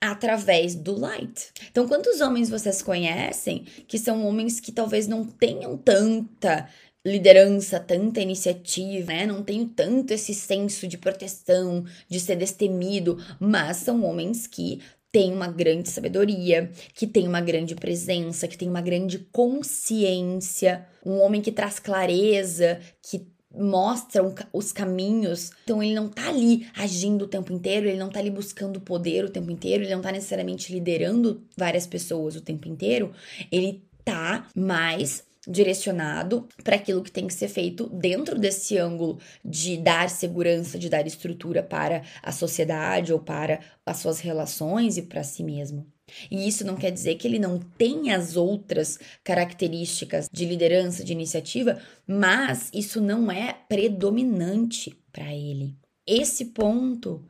através 0.00 0.74
do 0.74 0.98
light. 0.98 1.50
Então, 1.70 1.88
quantos 1.88 2.20
homens 2.20 2.50
vocês 2.50 2.82
conhecem 2.82 3.64
que 3.88 3.98
são 3.98 4.26
homens 4.26 4.60
que 4.60 4.70
talvez 4.70 5.08
não 5.08 5.24
tenham 5.24 5.76
tanta 5.78 6.68
liderança, 7.04 7.78
tanta 7.78 8.20
iniciativa, 8.20 9.12
né? 9.12 9.26
Não 9.26 9.42
tenho 9.42 9.66
tanto 9.66 10.12
esse 10.12 10.32
senso 10.32 10.88
de 10.88 10.96
proteção, 10.96 11.84
de 12.08 12.18
ser 12.18 12.36
destemido, 12.36 13.18
mas 13.38 13.78
são 13.78 14.04
homens 14.04 14.46
que 14.46 14.80
têm 15.12 15.32
uma 15.32 15.46
grande 15.46 15.90
sabedoria, 15.90 16.70
que 16.92 17.06
tem 17.06 17.28
uma 17.28 17.40
grande 17.40 17.76
presença, 17.76 18.48
que 18.48 18.58
tem 18.58 18.68
uma 18.68 18.80
grande 18.80 19.18
consciência, 19.30 20.86
um 21.06 21.20
homem 21.20 21.40
que 21.40 21.52
traz 21.52 21.78
clareza, 21.78 22.80
que 23.00 23.24
mostra 23.56 24.24
os 24.52 24.72
caminhos. 24.72 25.52
Então 25.62 25.82
ele 25.82 25.94
não 25.94 26.08
tá 26.08 26.28
ali 26.28 26.66
agindo 26.74 27.26
o 27.26 27.28
tempo 27.28 27.52
inteiro, 27.52 27.86
ele 27.86 27.98
não 27.98 28.10
tá 28.10 28.18
ali 28.18 28.30
buscando 28.30 28.80
poder 28.80 29.24
o 29.24 29.30
tempo 29.30 29.50
inteiro, 29.50 29.84
ele 29.84 29.94
não 29.94 30.02
tá 30.02 30.10
necessariamente 30.10 30.72
liderando 30.72 31.44
várias 31.56 31.86
pessoas 31.86 32.34
o 32.34 32.40
tempo 32.40 32.66
inteiro, 32.66 33.12
ele 33.52 33.84
tá 34.04 34.48
mais 34.54 35.22
direcionado 35.46 36.48
para 36.62 36.76
aquilo 36.76 37.02
que 37.02 37.12
tem 37.12 37.26
que 37.26 37.34
ser 37.34 37.48
feito 37.48 37.88
dentro 37.88 38.38
desse 38.38 38.78
ângulo 38.78 39.18
de 39.44 39.76
dar 39.76 40.08
segurança, 40.08 40.78
de 40.78 40.88
dar 40.88 41.06
estrutura 41.06 41.62
para 41.62 42.02
a 42.22 42.32
sociedade 42.32 43.12
ou 43.12 43.18
para 43.18 43.60
as 43.84 43.98
suas 43.98 44.20
relações 44.20 44.96
e 44.96 45.02
para 45.02 45.22
si 45.22 45.42
mesmo. 45.42 45.86
E 46.30 46.46
isso 46.46 46.66
não 46.66 46.76
quer 46.76 46.90
dizer 46.90 47.16
que 47.16 47.26
ele 47.26 47.38
não 47.38 47.58
tenha 47.58 48.16
as 48.16 48.36
outras 48.36 48.98
características 49.22 50.28
de 50.30 50.44
liderança, 50.44 51.02
de 51.02 51.12
iniciativa, 51.12 51.80
mas 52.06 52.70
isso 52.74 53.00
não 53.00 53.30
é 53.30 53.52
predominante 53.68 54.96
para 55.10 55.32
ele. 55.34 55.76
Esse 56.06 56.46
ponto. 56.46 57.26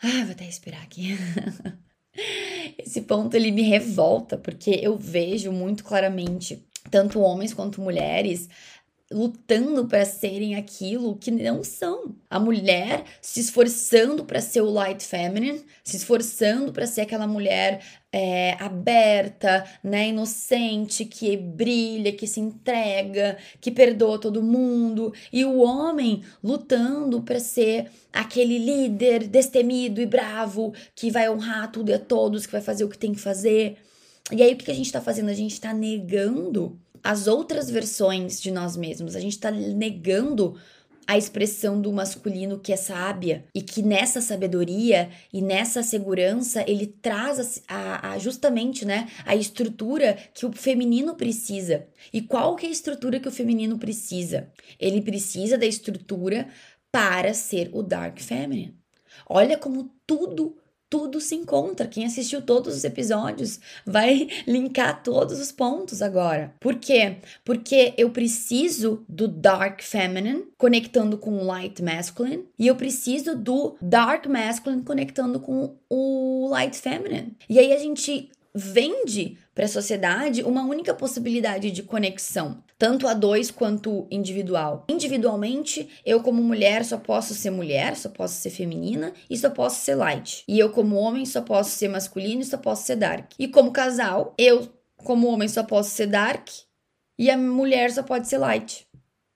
Ah, 0.00 0.22
vou 0.22 0.32
até 0.32 0.48
esperar 0.48 0.82
aqui. 0.82 1.16
Esse 2.78 3.02
ponto 3.02 3.34
ele 3.34 3.50
me 3.50 3.62
revolta, 3.62 4.36
porque 4.36 4.70
eu 4.82 4.96
vejo 4.96 5.52
muito 5.52 5.84
claramente 5.84 6.67
tanto 6.90 7.20
homens 7.20 7.52
quanto 7.54 7.80
mulheres, 7.80 8.48
lutando 9.10 9.86
para 9.86 10.04
serem 10.04 10.54
aquilo 10.54 11.16
que 11.16 11.30
não 11.30 11.64
são. 11.64 12.14
A 12.28 12.38
mulher 12.38 13.04
se 13.22 13.40
esforçando 13.40 14.24
para 14.24 14.40
ser 14.40 14.60
o 14.60 14.70
light 14.70 15.02
feminine, 15.02 15.64
se 15.82 15.96
esforçando 15.96 16.72
para 16.72 16.86
ser 16.86 17.02
aquela 17.02 17.26
mulher 17.26 17.80
é, 18.12 18.52
aberta, 18.60 19.64
né, 19.82 20.08
inocente, 20.08 21.06
que 21.06 21.36
brilha, 21.36 22.12
que 22.12 22.26
se 22.26 22.40
entrega, 22.40 23.38
que 23.60 23.70
perdoa 23.70 24.18
todo 24.18 24.42
mundo, 24.42 25.12
e 25.32 25.44
o 25.44 25.58
homem 25.58 26.22
lutando 26.42 27.22
para 27.22 27.40
ser 27.40 27.90
aquele 28.12 28.58
líder 28.58 29.26
destemido 29.26 30.00
e 30.00 30.06
bravo 30.06 30.74
que 30.94 31.10
vai 31.10 31.30
honrar 31.30 31.72
tudo 31.72 31.90
e 31.90 31.94
a 31.94 31.98
todos, 31.98 32.44
que 32.44 32.52
vai 32.52 32.62
fazer 32.62 32.84
o 32.84 32.88
que 32.88 32.98
tem 32.98 33.14
que 33.14 33.20
fazer. 33.20 33.78
E 34.30 34.42
aí 34.42 34.52
o 34.52 34.56
que 34.56 34.70
a 34.70 34.74
gente 34.74 34.86
está 34.86 35.00
fazendo? 35.00 35.30
A 35.30 35.34
gente 35.34 35.52
está 35.52 35.72
negando 35.72 36.78
as 37.02 37.26
outras 37.26 37.70
versões 37.70 38.40
de 38.40 38.50
nós 38.50 38.76
mesmos, 38.76 39.16
a 39.16 39.20
gente 39.20 39.32
está 39.32 39.50
negando 39.50 40.56
a 41.08 41.16
expressão 41.16 41.80
do 41.80 41.90
masculino 41.90 42.58
que 42.58 42.70
é 42.70 42.76
sábia 42.76 43.46
e 43.54 43.62
que 43.62 43.80
nessa 43.80 44.20
sabedoria 44.20 45.08
e 45.32 45.40
nessa 45.40 45.82
segurança 45.82 46.62
ele 46.68 46.86
traz 46.86 47.62
a, 47.66 48.10
a, 48.10 48.18
justamente 48.18 48.84
né, 48.84 49.08
a 49.24 49.34
estrutura 49.34 50.18
que 50.34 50.44
o 50.44 50.52
feminino 50.52 51.14
precisa. 51.14 51.86
E 52.12 52.20
qual 52.20 52.54
que 52.56 52.66
é 52.66 52.68
a 52.68 52.72
estrutura 52.72 53.18
que 53.18 53.28
o 53.28 53.32
feminino 53.32 53.78
precisa? 53.78 54.50
Ele 54.78 55.00
precisa 55.00 55.56
da 55.56 55.64
estrutura 55.64 56.46
para 56.92 57.32
ser 57.32 57.70
o 57.72 57.82
Dark 57.82 58.18
Feminine. 58.18 58.76
Olha 59.26 59.56
como 59.56 59.90
tudo 60.06 60.58
tudo 60.90 61.20
se 61.20 61.34
encontra. 61.34 61.86
Quem 61.86 62.04
assistiu 62.04 62.42
todos 62.42 62.76
os 62.76 62.84
episódios 62.84 63.60
vai 63.84 64.28
linkar 64.46 65.02
todos 65.02 65.40
os 65.40 65.52
pontos 65.52 66.02
agora. 66.02 66.54
Por 66.60 66.76
quê? 66.76 67.16
Porque 67.44 67.94
eu 67.96 68.10
preciso 68.10 69.04
do 69.08 69.28
Dark 69.28 69.82
Feminine 69.82 70.44
conectando 70.56 71.18
com 71.18 71.38
o 71.38 71.44
Light 71.44 71.82
Masculine 71.82 72.44
e 72.58 72.66
eu 72.66 72.76
preciso 72.76 73.36
do 73.36 73.76
Dark 73.80 74.26
Masculine 74.26 74.82
conectando 74.82 75.40
com 75.40 75.76
o 75.88 76.48
Light 76.50 76.76
Feminine. 76.76 77.36
E 77.48 77.58
aí 77.58 77.72
a 77.72 77.78
gente 77.78 78.30
vende 78.54 79.38
para 79.54 79.64
a 79.64 79.68
sociedade 79.68 80.42
uma 80.42 80.64
única 80.64 80.94
possibilidade 80.94 81.70
de 81.70 81.82
conexão, 81.82 82.62
tanto 82.78 83.08
a 83.08 83.12
dois 83.12 83.50
quanto 83.50 84.06
individual. 84.10 84.84
Individualmente, 84.88 85.88
eu 86.06 86.22
como 86.22 86.42
mulher 86.42 86.84
só 86.84 86.96
posso 86.96 87.34
ser 87.34 87.50
mulher, 87.50 87.96
só 87.96 88.08
posso 88.08 88.34
ser 88.34 88.50
feminina 88.50 89.12
e 89.28 89.36
só 89.36 89.50
posso 89.50 89.80
ser 89.80 89.96
light. 89.96 90.44
E 90.46 90.58
eu 90.58 90.70
como 90.70 90.96
homem 90.96 91.26
só 91.26 91.42
posso 91.42 91.70
ser 91.70 91.88
masculino 91.88 92.40
e 92.40 92.44
só 92.44 92.56
posso 92.56 92.84
ser 92.84 92.96
dark. 92.96 93.32
E 93.38 93.48
como 93.48 93.72
casal, 93.72 94.32
eu 94.38 94.68
como 94.96 95.26
homem 95.26 95.48
só 95.48 95.64
posso 95.64 95.90
ser 95.90 96.06
dark 96.06 96.48
e 97.18 97.28
a 97.28 97.36
mulher 97.36 97.90
só 97.90 98.02
pode 98.02 98.28
ser 98.28 98.38
light. 98.38 98.86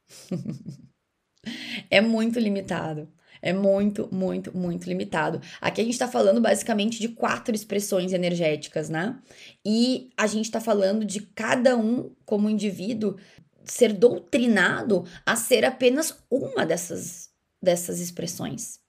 é 1.91 2.01
muito 2.01 2.39
limitado. 2.39 3.09
É 3.45 3.53
muito, 3.53 4.09
muito, 4.15 4.57
muito 4.57 4.89
limitado. 4.89 5.41
Aqui 5.61 5.81
a 5.81 5.85
gente 5.85 5.95
está 5.95 6.07
falando 6.07 6.41
basicamente 6.41 7.01
de 7.01 7.09
quatro 7.09 7.53
expressões 7.53 8.13
energéticas, 8.13 8.89
né? 8.89 9.21
E 9.67 10.11
a 10.17 10.29
gente 10.29 10.45
está 10.45 10.61
falando 10.61 11.05
de 11.05 11.21
cada 11.21 11.77
um, 11.77 12.15
como 12.25 12.49
indivíduo, 12.49 13.17
ser 13.65 13.93
doutrinado 13.93 15.05
a 15.27 15.35
ser 15.35 15.65
apenas 15.65 16.17
uma 16.31 16.65
dessas, 16.65 17.31
dessas 17.61 17.99
expressões. 17.99 18.81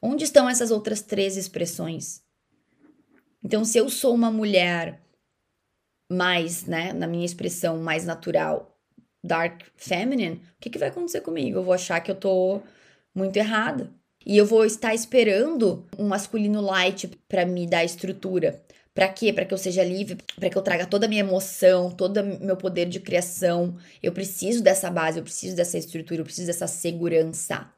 Onde 0.00 0.24
estão 0.24 0.48
essas 0.48 0.70
outras 0.70 1.02
três 1.02 1.36
expressões? 1.36 2.22
Então, 3.42 3.64
se 3.64 3.78
eu 3.78 3.88
sou 3.90 4.14
uma 4.14 4.30
mulher 4.30 5.02
mais, 6.10 6.64
né, 6.64 6.92
na 6.92 7.06
minha 7.06 7.24
expressão 7.24 7.78
mais 7.78 8.04
natural, 8.04 8.75
dark 9.26 9.62
feminine, 9.76 10.36
o 10.36 10.60
que, 10.60 10.70
que 10.70 10.78
vai 10.78 10.88
acontecer 10.88 11.20
comigo? 11.20 11.58
Eu 11.58 11.62
vou 11.62 11.74
achar 11.74 12.00
que 12.00 12.10
eu 12.10 12.14
tô 12.14 12.60
muito 13.14 13.36
errada. 13.36 13.90
E 14.24 14.36
eu 14.36 14.44
vou 14.44 14.64
estar 14.64 14.94
esperando 14.94 15.86
um 15.96 16.08
masculino 16.08 16.60
light 16.60 17.08
para 17.28 17.46
me 17.46 17.66
dar 17.66 17.84
estrutura. 17.84 18.60
Para 18.92 19.08
quê? 19.08 19.32
Para 19.32 19.44
que 19.44 19.54
eu 19.54 19.58
seja 19.58 19.84
livre, 19.84 20.18
para 20.36 20.48
que 20.50 20.56
eu 20.56 20.62
traga 20.62 20.86
toda 20.86 21.06
a 21.06 21.08
minha 21.08 21.20
emoção, 21.20 21.90
todo 21.90 22.20
o 22.20 22.44
meu 22.44 22.56
poder 22.56 22.86
de 22.86 22.98
criação. 22.98 23.76
Eu 24.02 24.10
preciso 24.10 24.62
dessa 24.62 24.90
base, 24.90 25.18
eu 25.18 25.22
preciso 25.22 25.54
dessa 25.54 25.78
estrutura, 25.78 26.22
eu 26.22 26.24
preciso 26.24 26.46
dessa 26.46 26.66
segurança. 26.66 27.70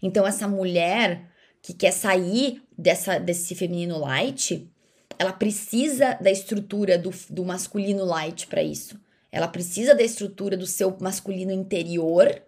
Então, 0.00 0.26
essa 0.26 0.48
mulher 0.48 1.28
que 1.60 1.74
quer 1.74 1.92
sair 1.92 2.62
dessa, 2.78 3.18
desse 3.18 3.54
feminino 3.54 3.98
light, 3.98 4.70
ela 5.18 5.32
precisa 5.32 6.14
da 6.14 6.30
estrutura 6.30 6.96
do, 6.96 7.10
do 7.28 7.44
masculino 7.44 8.04
light 8.04 8.46
para 8.46 8.62
isso. 8.62 8.98
Ela 9.32 9.48
precisa 9.48 9.94
da 9.94 10.02
estrutura 10.02 10.56
do 10.56 10.66
seu 10.66 10.96
masculino 11.00 11.52
interior 11.52 12.42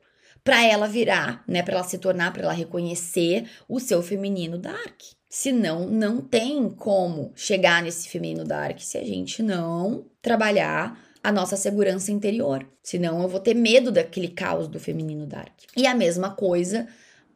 para 0.45 0.65
ela 0.65 0.89
virar, 0.89 1.45
né, 1.47 1.63
para 1.63 1.75
ela 1.75 1.85
se 1.85 1.99
tornar, 1.99 2.33
para 2.33 2.43
ela 2.43 2.53
reconhecer 2.53 3.49
o 3.69 3.79
seu 3.79 4.03
feminino 4.03 4.59
dark. 4.59 5.01
Senão, 5.29 5.89
não 5.89 6.21
tem 6.21 6.69
como 6.69 7.33
chegar 7.35 7.83
nesse 7.83 8.09
feminino 8.09 8.45
dark 8.45 8.81
se 8.81 8.99
a 8.99 9.05
gente 9.05 9.43
não 9.43 10.05
trabalhar 10.21 11.01
a 11.23 11.31
nossa 11.31 11.57
segurança 11.57 12.11
interior. 12.11 12.67
Senão, 12.83 13.23
eu 13.23 13.29
vou 13.29 13.41
ter 13.41 13.55
medo 13.55 13.93
daquele 13.93 14.29
caos 14.29 14.67
do 14.67 14.81
feminino 14.81 15.27
dark. 15.27 15.53
E 15.77 15.87
a 15.87 15.95
mesma 15.95 16.31
coisa 16.31 16.89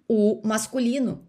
o 0.09 0.41
masculino. 0.45 1.27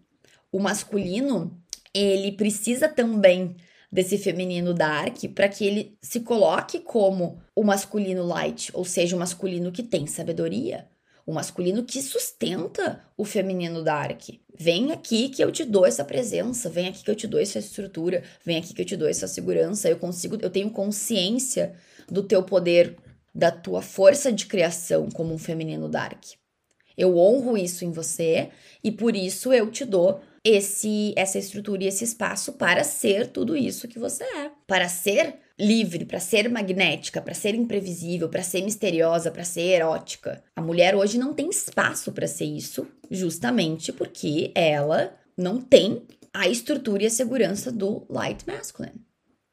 O 0.50 0.58
masculino, 0.58 1.56
ele 1.94 2.32
precisa 2.32 2.88
também 2.88 3.56
desse 3.90 4.18
feminino 4.18 4.74
dark 4.74 5.24
para 5.34 5.48
que 5.48 5.64
ele 5.64 5.96
se 6.00 6.20
coloque 6.20 6.80
como 6.80 7.40
o 7.54 7.64
masculino 7.64 8.26
light, 8.26 8.70
ou 8.74 8.84
seja, 8.84 9.16
o 9.16 9.18
masculino 9.18 9.72
que 9.72 9.82
tem 9.82 10.06
sabedoria, 10.06 10.86
o 11.26 11.32
masculino 11.32 11.84
que 11.84 12.00
sustenta 12.00 13.02
o 13.16 13.24
feminino 13.24 13.82
dark. 13.82 14.28
Vem 14.58 14.92
aqui 14.92 15.28
que 15.28 15.42
eu 15.42 15.52
te 15.52 15.64
dou 15.64 15.86
essa 15.86 16.04
presença, 16.04 16.70
vem 16.70 16.88
aqui 16.88 17.02
que 17.04 17.10
eu 17.10 17.14
te 17.14 17.26
dou 17.26 17.40
essa 17.40 17.58
estrutura, 17.58 18.22
vem 18.44 18.56
aqui 18.56 18.74
que 18.74 18.80
eu 18.80 18.86
te 18.86 18.96
dou 18.96 19.08
essa 19.08 19.26
segurança, 19.26 19.88
eu 19.88 19.98
consigo, 19.98 20.38
eu 20.40 20.50
tenho 20.50 20.70
consciência 20.70 21.74
do 22.10 22.22
teu 22.22 22.42
poder, 22.42 22.96
da 23.34 23.50
tua 23.50 23.82
força 23.82 24.32
de 24.32 24.46
criação 24.46 25.10
como 25.10 25.32
um 25.32 25.38
feminino 25.38 25.88
dark. 25.88 26.24
Eu 26.96 27.16
honro 27.16 27.56
isso 27.56 27.84
em 27.84 27.92
você 27.92 28.50
e 28.82 28.90
por 28.90 29.14
isso 29.14 29.52
eu 29.52 29.70
te 29.70 29.84
dou 29.84 30.20
esse 30.44 31.12
essa 31.16 31.38
estrutura 31.38 31.84
e 31.84 31.86
esse 31.86 32.04
espaço 32.04 32.52
para 32.54 32.84
ser 32.84 33.28
tudo 33.28 33.56
isso 33.56 33.88
que 33.88 33.98
você 33.98 34.24
é, 34.24 34.50
para 34.66 34.88
ser 34.88 35.36
livre, 35.58 36.04
para 36.04 36.20
ser 36.20 36.48
magnética, 36.48 37.20
para 37.20 37.34
ser 37.34 37.54
imprevisível, 37.54 38.28
para 38.28 38.42
ser 38.42 38.62
misteriosa, 38.62 39.30
para 39.30 39.44
ser 39.44 39.62
erótica. 39.62 40.42
A 40.54 40.62
mulher 40.62 40.94
hoje 40.94 41.18
não 41.18 41.34
tem 41.34 41.50
espaço 41.50 42.12
para 42.12 42.28
ser 42.28 42.44
isso, 42.44 42.86
justamente 43.10 43.92
porque 43.92 44.52
ela 44.54 45.14
não 45.36 45.60
tem 45.60 46.02
a 46.32 46.48
estrutura 46.48 47.02
e 47.02 47.06
a 47.06 47.10
segurança 47.10 47.72
do 47.72 48.06
light 48.08 48.46
masculine. 48.46 49.00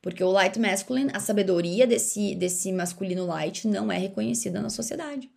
Porque 0.02 0.24
o 0.24 0.30
light 0.30 0.60
masculine, 0.60 1.10
a 1.13 1.19
sabedoria 1.19 1.88
desse, 1.88 2.36
desse 2.36 2.71
masculino 2.71 3.26
light 3.26 3.67
não 3.67 3.91
é 3.91 3.98
reconhecida 3.98 4.62
na 4.62 4.69
sociedade. 4.69 5.32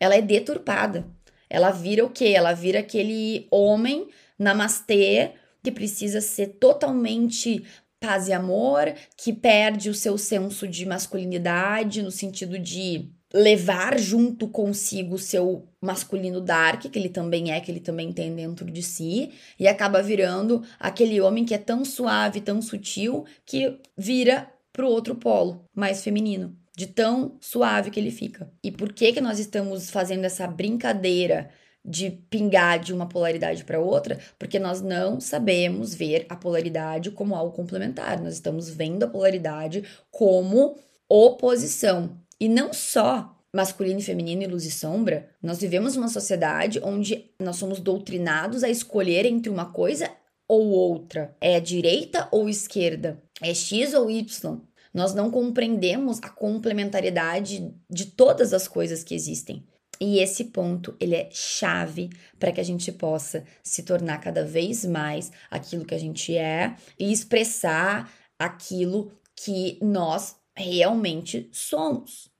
Ela 0.00 0.16
é 0.16 0.22
deturpada. 0.22 1.06
Ela 1.48 1.70
vira 1.70 2.04
o 2.04 2.10
quê? 2.10 2.32
Ela 2.34 2.52
vira 2.52 2.80
aquele 2.80 3.46
homem 3.50 4.08
namastê, 4.40 5.32
que 5.62 5.70
precisa 5.70 6.20
ser 6.20 6.56
totalmente 6.58 7.62
paz 8.00 8.28
e 8.28 8.32
amor, 8.32 8.94
que 9.16 9.32
perde 9.32 9.90
o 9.90 9.94
seu 9.94 10.16
senso 10.16 10.66
de 10.66 10.86
masculinidade 10.86 12.02
no 12.02 12.10
sentido 12.10 12.58
de 12.58 13.10
levar 13.32 13.98
junto 13.98 14.48
consigo 14.48 15.14
o 15.14 15.18
seu 15.18 15.68
masculino 15.80 16.40
dark, 16.40 16.86
que 16.90 16.98
ele 16.98 17.10
também 17.10 17.52
é, 17.52 17.60
que 17.60 17.70
ele 17.70 17.78
também 17.78 18.12
tem 18.12 18.34
dentro 18.34 18.68
de 18.70 18.82
si, 18.82 19.30
e 19.58 19.68
acaba 19.68 20.02
virando 20.02 20.62
aquele 20.80 21.20
homem 21.20 21.44
que 21.44 21.54
é 21.54 21.58
tão 21.58 21.84
suave, 21.84 22.40
tão 22.40 22.60
sutil, 22.60 23.24
que 23.44 23.78
vira 23.96 24.50
pro 24.72 24.88
outro 24.88 25.14
polo, 25.14 25.64
mais 25.74 26.02
feminino, 26.02 26.56
de 26.76 26.86
tão 26.86 27.36
suave 27.40 27.90
que 27.90 28.00
ele 28.00 28.10
fica. 28.10 28.50
E 28.64 28.72
por 28.72 28.92
que 28.92 29.12
que 29.12 29.20
nós 29.20 29.38
estamos 29.38 29.90
fazendo 29.90 30.24
essa 30.24 30.46
brincadeira 30.46 31.50
de 31.84 32.10
pingar 32.10 32.78
de 32.78 32.92
uma 32.92 33.08
polaridade 33.08 33.64
para 33.64 33.80
outra, 33.80 34.18
porque 34.38 34.58
nós 34.58 34.80
não 34.80 35.20
sabemos 35.20 35.94
ver 35.94 36.26
a 36.28 36.36
polaridade 36.36 37.10
como 37.10 37.34
algo 37.34 37.54
complementar. 37.54 38.20
Nós 38.20 38.34
estamos 38.34 38.68
vendo 38.68 39.04
a 39.04 39.08
polaridade 39.08 39.84
como 40.10 40.76
oposição. 41.08 42.18
E 42.38 42.48
não 42.48 42.72
só 42.72 43.36
masculino 43.52 43.98
e 43.98 44.02
feminino 44.02 44.42
e 44.42 44.46
luz 44.46 44.64
e 44.64 44.70
sombra, 44.70 45.28
nós 45.42 45.58
vivemos 45.58 45.96
uma 45.96 46.08
sociedade 46.08 46.80
onde 46.82 47.30
nós 47.38 47.56
somos 47.56 47.80
doutrinados 47.80 48.62
a 48.62 48.68
escolher 48.68 49.26
entre 49.26 49.50
uma 49.50 49.72
coisa 49.72 50.10
ou 50.46 50.68
outra. 50.68 51.36
É 51.40 51.60
direita 51.60 52.28
ou 52.30 52.48
esquerda? 52.48 53.22
É 53.40 53.52
X 53.54 53.94
ou 53.94 54.10
Y? 54.10 54.60
Nós 54.92 55.14
não 55.14 55.30
compreendemos 55.30 56.18
a 56.22 56.28
complementariedade 56.28 57.72
de 57.88 58.06
todas 58.06 58.52
as 58.52 58.66
coisas 58.66 59.04
que 59.04 59.14
existem. 59.14 59.64
E 60.00 60.18
esse 60.18 60.44
ponto, 60.44 60.96
ele 60.98 61.14
é 61.14 61.28
chave 61.30 62.08
para 62.38 62.50
que 62.50 62.60
a 62.60 62.64
gente 62.64 62.90
possa 62.90 63.44
se 63.62 63.82
tornar 63.82 64.18
cada 64.18 64.44
vez 64.44 64.84
mais 64.84 65.30
aquilo 65.50 65.84
que 65.84 65.94
a 65.94 65.98
gente 65.98 66.34
é 66.34 66.74
e 66.98 67.12
expressar 67.12 68.10
aquilo 68.38 69.12
que 69.36 69.78
nós 69.82 70.36
realmente 70.56 71.48
somos. 71.52 72.30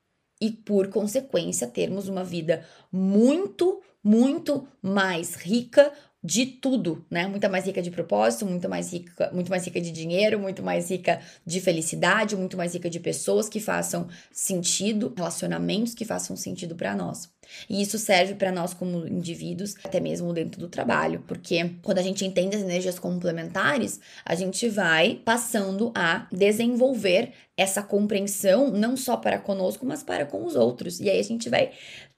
E 0.41 0.51
por 0.51 0.89
consequência, 0.89 1.67
termos 1.67 2.09
uma 2.09 2.25
vida 2.25 2.67
muito, 2.91 3.83
muito 4.03 4.67
mais 4.81 5.35
rica, 5.35 5.93
de 6.23 6.45
tudo, 6.45 7.05
né? 7.11 7.27
Muito 7.27 7.49
mais 7.49 7.65
rica 7.65 7.81
de 7.81 7.91
propósito, 7.91 8.45
muito 8.45 8.69
mais 8.69 8.93
rica, 8.93 9.31
muito 9.33 9.49
mais 9.49 9.65
rica 9.65 9.81
de 9.81 9.91
dinheiro, 9.91 10.39
muito 10.39 10.63
mais 10.63 10.91
rica 10.91 11.21
de 11.47 11.61
felicidade, 11.61 12.37
muito 12.37 12.57
mais 12.57 12.75
rica 12.75 12.91
de 12.91 13.01
pessoas 13.01 13.49
que 13.49 13.59
façam 13.59 14.07
sentido, 14.31 15.13
relacionamentos 15.17 15.95
que 15.95 16.05
façam 16.05 16.37
sentido 16.37 16.75
para 16.75 16.95
nós. 16.95 17.31
E 17.69 17.83
isso 17.83 17.99
serve 17.99 18.35
para 18.35 18.53
nós 18.53 18.75
como 18.75 19.07
indivíduos, 19.07 19.75
até 19.83 19.99
mesmo 19.99 20.33
dentro 20.33 20.61
do 20.61 20.69
trabalho, 20.69 21.25
porque 21.27 21.75
quando 21.83 21.99
a 21.99 22.03
gente 22.03 22.25
entende 22.25 22.57
as 22.57 22.63
energias 22.63 22.99
complementares, 22.99 23.99
a 24.25 24.35
gente 24.35 24.69
vai 24.69 25.21
passando 25.25 25.91
a 25.95 26.29
desenvolver 26.31 27.33
essa 27.57 27.83
compreensão 27.83 28.71
não 28.71 28.97
só 28.97 29.17
para 29.17 29.39
conosco, 29.39 29.85
mas 29.85 30.03
para 30.03 30.25
com 30.25 30.45
os 30.45 30.57
outros. 30.57 30.99
E 31.01 31.11
aí 31.11 31.19
a 31.19 31.25
gente 31.25 31.49
vai 31.51 31.73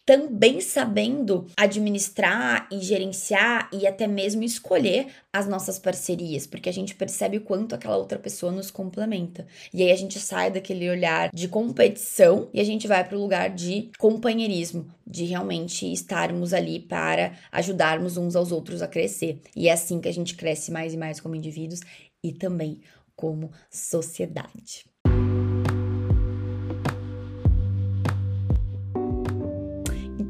também 0.04 0.60
sabendo 0.60 1.46
administrar 1.56 2.68
e 2.72 2.80
gerenciar 2.80 3.70
e 3.72 3.86
até 3.86 4.06
mesmo 4.06 4.42
escolher 4.42 5.06
as 5.32 5.46
nossas 5.46 5.78
parcerias, 5.78 6.46
porque 6.46 6.68
a 6.68 6.72
gente 6.72 6.94
percebe 6.94 7.36
o 7.36 7.40
quanto 7.42 7.74
aquela 7.74 7.96
outra 7.96 8.18
pessoa 8.18 8.50
nos 8.50 8.70
complementa. 8.70 9.46
E 9.72 9.82
aí 9.82 9.92
a 9.92 9.96
gente 9.96 10.18
sai 10.18 10.50
daquele 10.50 10.90
olhar 10.90 11.30
de 11.32 11.48
competição 11.48 12.48
e 12.52 12.60
a 12.60 12.64
gente 12.64 12.88
vai 12.88 13.04
para 13.06 13.16
o 13.16 13.20
lugar 13.20 13.50
de 13.50 13.90
companheirismo, 13.98 14.86
de 15.06 15.24
realmente 15.24 15.90
estarmos 15.92 16.52
ali 16.52 16.80
para 16.80 17.38
ajudarmos 17.52 18.16
uns 18.16 18.34
aos 18.34 18.50
outros 18.50 18.82
a 18.82 18.88
crescer. 18.88 19.40
E 19.54 19.68
é 19.68 19.72
assim 19.72 20.00
que 20.00 20.08
a 20.08 20.12
gente 20.12 20.34
cresce 20.34 20.72
mais 20.72 20.92
e 20.92 20.96
mais 20.96 21.20
como 21.20 21.36
indivíduos 21.36 21.80
e 22.22 22.32
também 22.32 22.80
como 23.14 23.52
sociedade. 23.70 24.91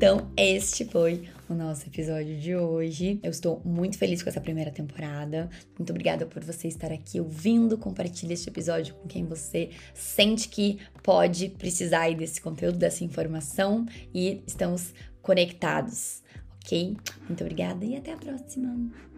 Então, 0.02 0.32
este 0.36 0.84
foi 0.84 1.28
o 1.48 1.54
nosso 1.54 1.86
episódio 1.86 2.36
de 2.36 2.56
hoje. 2.56 3.20
Eu 3.22 3.30
estou 3.30 3.62
muito 3.64 3.96
feliz 3.96 4.20
com 4.20 4.28
essa 4.28 4.40
primeira 4.40 4.72
temporada. 4.72 5.48
Muito 5.78 5.90
obrigada 5.90 6.26
por 6.26 6.42
você 6.42 6.66
estar 6.66 6.90
aqui 6.90 7.20
ouvindo. 7.20 7.78
Compartilhe 7.78 8.32
este 8.32 8.48
episódio 8.48 8.96
com 8.96 9.06
quem 9.06 9.24
você 9.24 9.70
sente 9.94 10.48
que 10.48 10.80
pode 11.04 11.50
precisar 11.50 12.12
desse 12.16 12.40
conteúdo, 12.40 12.78
dessa 12.78 13.04
informação 13.04 13.86
e 14.12 14.42
estamos 14.44 14.92
conectados, 15.22 16.20
ok? 16.56 16.96
Muito 17.28 17.44
obrigada 17.44 17.84
e 17.84 17.94
até 17.94 18.12
a 18.12 18.16
próxima. 18.16 19.11